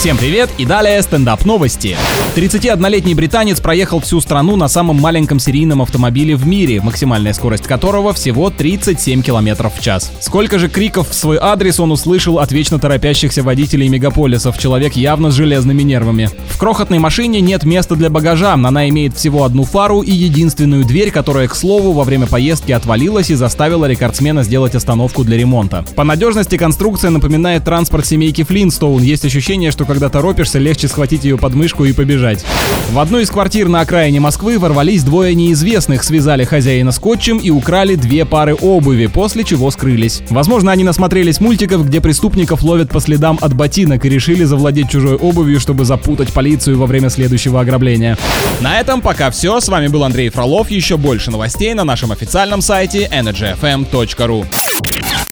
Всем 0.00 0.16
привет 0.16 0.48
и 0.56 0.64
далее 0.64 1.02
стендап 1.02 1.44
новости. 1.44 1.94
31-летний 2.34 3.14
британец 3.14 3.60
проехал 3.60 4.00
всю 4.00 4.22
страну 4.22 4.56
на 4.56 4.66
самом 4.66 4.96
маленьком 4.96 5.38
серийном 5.38 5.82
автомобиле 5.82 6.36
в 6.36 6.46
мире, 6.46 6.80
максимальная 6.80 7.34
скорость 7.34 7.64
которого 7.64 8.14
всего 8.14 8.48
37 8.48 9.20
км 9.20 9.68
в 9.68 9.78
час. 9.78 10.10
Сколько 10.20 10.58
же 10.58 10.70
криков 10.70 11.10
в 11.10 11.14
свой 11.14 11.36
адрес 11.38 11.80
он 11.80 11.92
услышал 11.92 12.38
от 12.38 12.50
вечно 12.50 12.78
торопящихся 12.78 13.42
водителей 13.42 13.88
мегаполисов, 13.88 14.56
человек 14.56 14.94
явно 14.94 15.30
с 15.30 15.34
железными 15.34 15.82
нервами. 15.82 16.30
В 16.48 16.56
крохотной 16.56 16.98
машине 16.98 17.42
нет 17.42 17.64
места 17.64 17.94
для 17.94 18.08
багажа, 18.08 18.54
она 18.54 18.88
имеет 18.88 19.14
всего 19.16 19.44
одну 19.44 19.64
фару 19.64 20.00
и 20.00 20.12
единственную 20.12 20.86
дверь, 20.86 21.10
которая, 21.10 21.46
к 21.46 21.54
слову, 21.54 21.92
во 21.92 22.04
время 22.04 22.26
поездки 22.26 22.72
отвалилась 22.72 23.28
и 23.28 23.34
заставила 23.34 23.84
рекордсмена 23.84 24.44
сделать 24.44 24.74
остановку 24.74 25.24
для 25.24 25.36
ремонта. 25.36 25.84
По 25.94 26.04
надежности 26.04 26.56
конструкция 26.56 27.10
напоминает 27.10 27.64
транспорт 27.64 28.06
семейки 28.06 28.44
Флинстоун, 28.44 29.02
есть 29.02 29.26
ощущение, 29.26 29.70
что 29.70 29.89
когда 29.90 30.08
торопишься, 30.08 30.60
легче 30.60 30.86
схватить 30.86 31.24
ее 31.24 31.36
под 31.36 31.54
мышку 31.54 31.84
и 31.84 31.92
побежать. 31.92 32.44
В 32.92 33.00
одну 33.00 33.18
из 33.18 33.28
квартир 33.28 33.66
на 33.66 33.80
окраине 33.80 34.20
Москвы 34.20 34.56
ворвались 34.56 35.02
двое 35.02 35.34
неизвестных, 35.34 36.04
связали 36.04 36.44
хозяина 36.44 36.92
скотчем 36.92 37.38
и 37.38 37.50
украли 37.50 37.96
две 37.96 38.24
пары 38.24 38.54
обуви, 38.54 39.06
после 39.06 39.42
чего 39.42 39.68
скрылись. 39.72 40.22
Возможно, 40.30 40.70
они 40.70 40.84
насмотрелись 40.84 41.40
мультиков, 41.40 41.84
где 41.84 42.00
преступников 42.00 42.62
ловят 42.62 42.90
по 42.90 43.00
следам 43.00 43.36
от 43.40 43.52
ботинок 43.54 44.04
и 44.04 44.08
решили 44.08 44.44
завладеть 44.44 44.90
чужой 44.90 45.16
обувью, 45.16 45.58
чтобы 45.58 45.84
запутать 45.84 46.32
полицию 46.32 46.78
во 46.78 46.86
время 46.86 47.10
следующего 47.10 47.60
ограбления. 47.60 48.16
На 48.60 48.78
этом 48.78 49.00
пока 49.00 49.32
все. 49.32 49.58
С 49.58 49.68
вами 49.68 49.88
был 49.88 50.04
Андрей 50.04 50.28
Фролов. 50.28 50.70
Еще 50.70 50.98
больше 50.98 51.32
новостей 51.32 51.74
на 51.74 51.82
нашем 51.82 52.12
официальном 52.12 52.62
сайте 52.62 53.10
energyfm.ru. 53.12 54.46